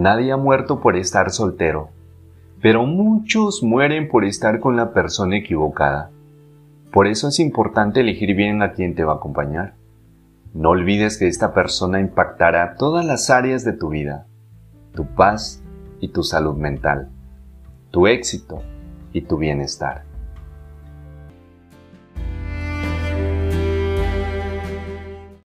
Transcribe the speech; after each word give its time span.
Nadie 0.00 0.32
ha 0.32 0.38
muerto 0.38 0.80
por 0.80 0.96
estar 0.96 1.30
soltero, 1.30 1.90
pero 2.62 2.86
muchos 2.86 3.62
mueren 3.62 4.08
por 4.08 4.24
estar 4.24 4.58
con 4.58 4.74
la 4.74 4.94
persona 4.94 5.36
equivocada. 5.36 6.08
Por 6.90 7.06
eso 7.06 7.28
es 7.28 7.38
importante 7.38 8.00
elegir 8.00 8.34
bien 8.34 8.62
a 8.62 8.72
quien 8.72 8.94
te 8.94 9.04
va 9.04 9.12
a 9.12 9.16
acompañar. 9.16 9.74
No 10.54 10.70
olvides 10.70 11.18
que 11.18 11.28
esta 11.28 11.52
persona 11.52 12.00
impactará 12.00 12.76
todas 12.76 13.04
las 13.04 13.28
áreas 13.28 13.62
de 13.62 13.74
tu 13.74 13.90
vida, 13.90 14.24
tu 14.94 15.04
paz 15.04 15.62
y 16.00 16.08
tu 16.08 16.22
salud 16.22 16.56
mental, 16.56 17.10
tu 17.90 18.06
éxito 18.06 18.62
y 19.12 19.20
tu 19.20 19.36
bienestar. 19.36 20.09